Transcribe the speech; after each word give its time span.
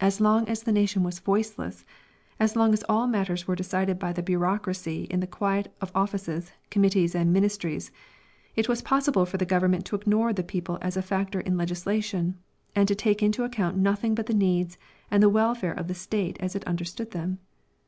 As 0.00 0.20
long 0.20 0.48
as 0.48 0.62
the 0.62 0.70
nation 0.70 1.02
was 1.02 1.18
voiceless, 1.18 1.84
as 2.38 2.54
long 2.54 2.72
as 2.72 2.84
all 2.88 3.08
matters 3.08 3.48
were 3.48 3.56
decided 3.56 3.98
by 3.98 4.12
the 4.12 4.22
bureaucracy 4.22 5.08
in 5.10 5.18
the 5.18 5.26
quiet 5.26 5.74
of 5.80 5.90
offices, 5.96 6.52
committees, 6.70 7.12
and 7.12 7.32
ministries, 7.32 7.90
it 8.54 8.68
was 8.68 8.82
possible 8.82 9.26
for 9.26 9.36
the 9.36 9.44
Government 9.44 9.84
to 9.86 9.96
ignore 9.96 10.32
the 10.32 10.44
people 10.44 10.78
as 10.80 10.96
a 10.96 11.02
factor 11.02 11.40
in 11.40 11.56
legislation, 11.56 12.38
and 12.76 12.86
to 12.86 12.94
take 12.94 13.20
into 13.20 13.42
account 13.42 13.76
nothing 13.76 14.14
but 14.14 14.26
the 14.26 14.32
needs 14.34 14.78
and 15.10 15.20
the 15.20 15.28
welfare 15.28 15.72
of 15.74 15.88
the 15.88 15.94
state 15.96 16.36
as 16.38 16.54
it 16.54 16.62
understood 16.68 17.10
them. 17.10 17.40